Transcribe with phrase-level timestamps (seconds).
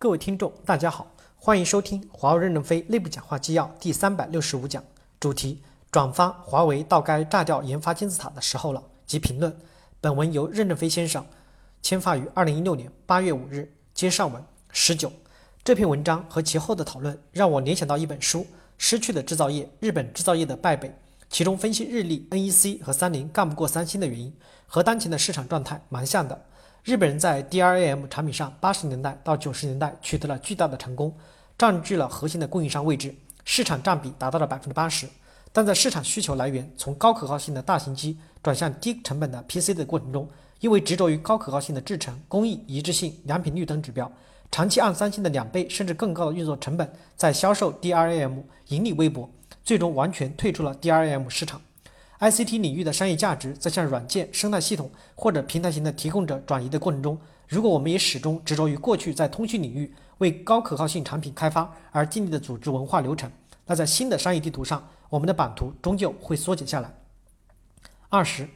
[0.00, 4.80] 各位听众，大家好，欢迎收听华为任正非内部讲话纪要第三百六十五讲，
[5.18, 9.52] 主题：转发华为到该炸掉研发金字塔的时候了及评论。
[10.00, 11.26] 本文由任正非先生
[11.82, 13.74] 签发于二零一六年八月五日。
[13.92, 14.40] 接上文
[14.70, 15.10] 十九，
[15.64, 18.42] 这篇文章和其后的讨论让我联想到一本书
[18.78, 20.88] 《失去的制造业：日本制造业的败北》，
[21.28, 24.32] 其中分析日立、NEC 和三菱干不过三星的原因，
[24.68, 26.40] 和当前的市场状态蛮像的。
[26.88, 31.14] 日本人在 DRAM 产品上，八十年代到九十年代取得了巨大的成功，
[31.58, 33.14] 占据了核心的供应商位置，
[33.44, 35.06] 市场占比达到了百分之八十。
[35.52, 40.26] 但在市场需求来源从高可靠性的大型机转向低成本的 PC 的过程中，
[40.60, 44.10] 因为执着于高可靠性的制程、工艺一致性、良品率等指标，
[44.50, 49.28] 长期按三星的两倍甚至更高的运作成本在销售 DRAM，盈利微薄，
[49.62, 51.60] 最终完全退出了 DRAM 市场。
[52.20, 63.30] ICT 领域的商业价值在向软件生态系统或者平台型的提供者转移的过程中，如果我们也始终执着于过去在通讯领域为高可靠性产品开发而建立的组织文化流程，
[63.66, 66.92] 那在新的商业地图上，我们的版图终究会缩减下来。
[68.08, 68.48] 二十，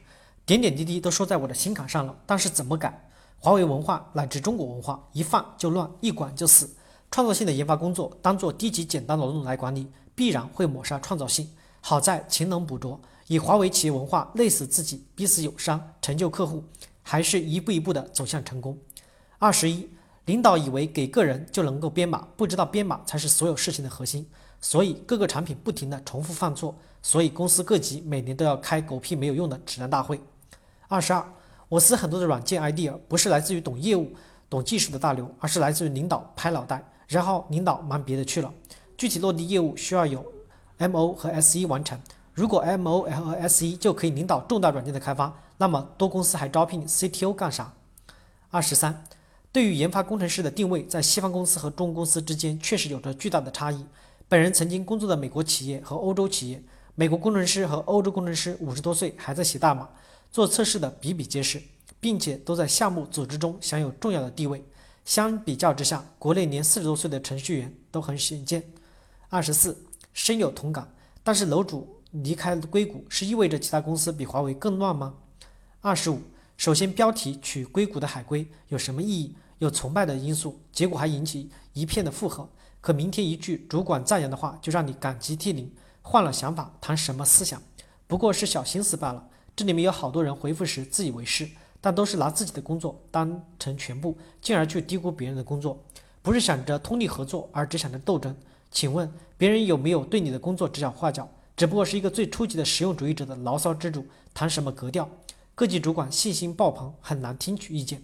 [0.45, 3.09] 点点滴滴都说在我的心坎上了，但是怎么改？
[3.39, 6.69] 华为文化乃至中国文化一放就乱，一管就死。
[7.11, 11.49] 创造性的研发工作当做低级简单劳动来管理，必然会抹杀创造性。
[11.79, 12.99] 好在勤能补拙。
[13.27, 16.63] 以华为企业文化累死自己，逼死友商，成就客户，
[17.01, 18.77] 还是一步一步的走向成功。
[19.39, 19.89] 二十一，
[20.25, 24.25] 领导以为给个人就能够编码，不知道编码才是所有事情的核心，
[24.61, 30.19] 所以各个产品不停的重复犯错，所以公司各级每年都要开狗屁没有用的指南大会。
[30.87, 31.25] 二十二，
[31.69, 34.11] 我司很多的软件 idea 不是来自于懂业务、
[34.49, 38.53] 懂技术的大牛，而是来自于领导拍脑袋，然后领导忙别的去了，
[38.97, 40.25] 具体落地业务需要有
[40.77, 41.99] MO 和 SE 完成。
[42.33, 47.71] 如果 M O L 和 S E 就可以领导重大软件的开发，那么多公司还招聘 C T O 干啥？
[48.49, 49.03] 二十三，
[49.51, 53.85] 对于研发工程师的定位，在西方公司和中国公司之间确实有着巨大的差异。
[54.27, 56.63] 本人曾经工作的美国企业和欧洲企业，
[56.95, 59.87] 美国工程师和欧洲工程师五十多岁还在写代码、
[60.31, 61.61] 做测试的比比皆是，
[61.99, 64.63] 并且都在项目组织中享有重要的地位。
[65.05, 68.63] 相比较之下，国内连四十多岁的程序员都很鲜见。
[69.29, 69.77] 二十四，
[70.13, 70.91] 深有同感，
[71.23, 71.87] 但是楼主。
[72.13, 75.15] 离开硅谷是意味着其他公司比华为更乱吗？
[75.81, 76.21] 二十五，
[76.55, 79.35] 首先标题取硅谷的海归有什么意义？
[79.57, 82.47] 有崇拜的因素，结果还引起一片的附和。
[82.81, 85.71] 可明天一句主管赞扬的话就让你感激涕零，
[86.01, 87.59] 换了想法谈什么思想？
[88.05, 89.29] 不过是小心思罢了。
[89.55, 91.49] 这里面有好多人回复时自以为是，
[91.81, 95.81] 但都是拿自己的工作当成全部，进而去低估别人的工作，
[96.21, 98.35] 不是想着通力合作，而只想着斗争。
[98.69, 101.27] 请问别人有没有对你的工作指手画脚？
[101.55, 105.07] 只不过是一个最初级的实用主义者的牢骚之主，谈什么格调？
[105.53, 108.01] 各级主管信心爆棚，很难听取意见。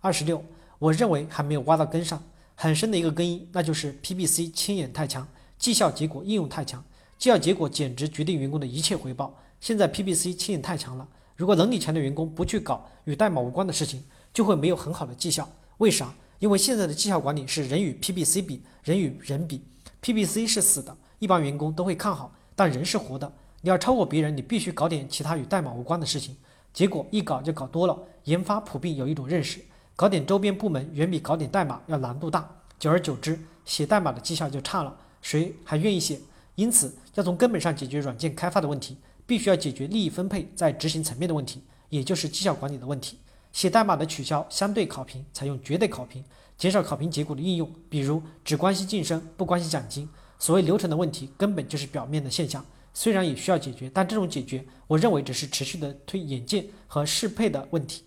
[0.00, 0.44] 二十六，
[0.80, 2.20] 我认为还没有挖到根上，
[2.56, 5.28] 很深的一个根因，那就是 PBC 牵眼太强，
[5.58, 6.82] 绩效结果应用太强，
[7.18, 9.38] 绩效结果简直决定员工的一切回报。
[9.60, 11.06] 现在 PBC 牵眼太强了，
[11.36, 14.02] 如果能力强的员工不去搞与代码无关的事情，
[14.34, 15.48] 就会没有很好的绩效。
[15.78, 16.12] 为啥？
[16.40, 19.62] 因为现在的绩效管理是人与 PBC 比，人与人比
[20.02, 22.32] ，PBC 是死的，一般员工都会看好。
[22.62, 26.36] 但人是活的，你要超过别人，你必须搞点其他与代码无关的事情。
[26.72, 29.58] 结果一搞就搞多了，研发普遍有一种认识，
[29.96, 32.48] 搞点周边部门远比搞点代码要难度大。
[32.78, 36.20] 久而久之，写代码的绩效就差了，谁还愿意写？
[36.54, 38.96] 因此，要从根本上解决软件开发的问题，
[39.26, 43.18] 必须要解决利益分配在执行层面的问题，也就是绩效管理的问题。
[43.52, 46.24] 写代码的取消相对考评，采用绝对考评，
[46.56, 50.08] 减少考评结果的应用，比如只关心晋升，不关心奖金。
[50.42, 58.02] 所谓流程的问题，根本就是表面的现象，虽然也需要解决，但这种解决，我认为只是持续的推眼镜和适配的问题。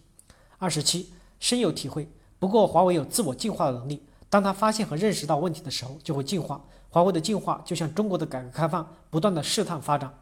[0.58, 2.06] 二十七，深有体会。
[2.38, 6.62] 不过，华为有自我进化的能力，当他发现和认识到问题的时候，就会进化。
[6.90, 10.14] 华为的进化就像中国的改革开放，不断的试探发展。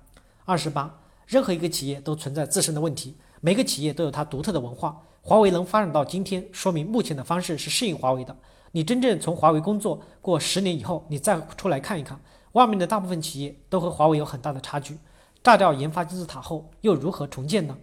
[0.46, 5.02] 二十八，任何一个企业都存在自身的问题，每个企业都有它独特的文化。
[5.24, 8.38] 华为能发展到今天，说明目前的方式是适应华为的。
[8.76, 12.20] 你真正从华为工作过十年以后，你再出来看一看，
[12.54, 14.98] 外面的大部分企业都和华为有很大的差距。
[15.44, 17.78] 炸掉研发金字塔后，又如何重建呢？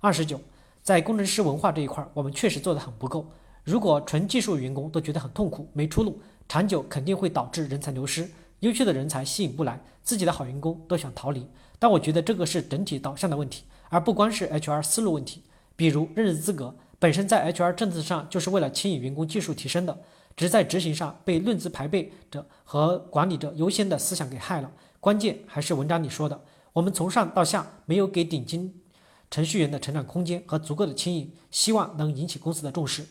[0.00, 0.40] 二十九，
[0.82, 3.26] 在工程师文化这一块，我们确实做得很不够。
[3.64, 8.26] 如果纯技术员工都觉得很痛苦、没出路，长久肯定会导致人才流失，
[8.60, 11.46] 优秀的人才吸引不来，自己的好员工都想逃离。
[11.78, 15.42] 但我觉得这个是整体导向的问题，而不光是 HR 思路问题。
[15.76, 19.98] 比如任职资格本身在 HR 政策上就是为了牵引员工技术提升的。
[20.36, 24.72] 只在执行上被论资排辈者和管理者优先的思想给害了。
[25.00, 26.42] 关键还是文章里说的，
[26.74, 28.72] 我们从上到下没有给顶尖
[29.30, 33.06] 程序员的成长空间和足够的牵引，希望能引起公司的重视。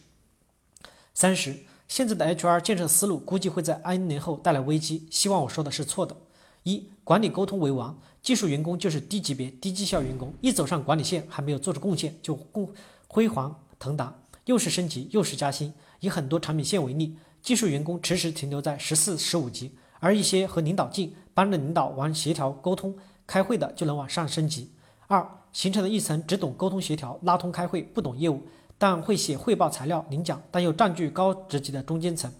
[1.13, 1.57] 三十，
[1.87, 6.15] 现在的 HR 建设思路估计会在 N 年后带来危机，希望我说的是错的。
[6.63, 12.71] 一、管理沟通为王，技术员工就是低级别、低绩效员工，一走上管理线还没有做出贡献就共
[13.07, 14.13] 辉煌腾达，
[14.45, 15.73] 又是升级又是加薪。
[15.99, 24.71] 以很多产品线为例，技术员工迟迟停留在十四、十五级，而一些和领导近、帮着领导玩协调沟通、开会的就能往上升级。
[25.07, 28.41] 二、形成了一层只懂沟通协调、拉通开会，不懂业务。
[28.81, 32.31] 但会写汇报材料领奖，但又占据高职级的中间层，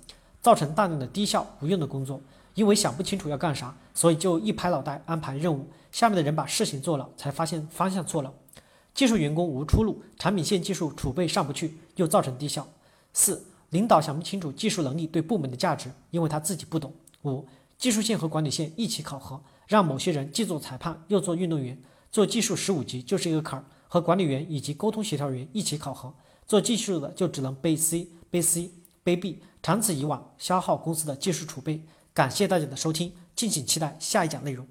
[0.42, 2.22] 造成大量的低效无用的工作。
[2.54, 8.34] 因为想不清楚要干啥，所以就一拍脑袋安排任务，下面的人把事情做了，才发现方向错了。
[8.94, 12.66] 技术员工无出路，产品线技术储备上不去，又造成低效。
[13.14, 16.94] 四、领导想不清楚技术能力对部门的价值，因为他自己不懂。
[17.24, 17.46] 五、
[17.78, 21.78] 技术线和管理线一起考核，让某些人既做裁判又做运动员，
[22.12, 26.14] 做技术十五级就是一个坎儿，和管理员以及沟通协调员一起考核。
[26.48, 28.72] 做技术的就只能背 C、背 C、
[29.04, 31.84] 背 B，长此以往，消耗公司的技术储备。
[32.14, 34.66] 感谢大家的收听，敬请期待下一讲内容。